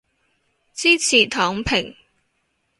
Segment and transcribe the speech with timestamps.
[0.73, 1.95] 支持躺平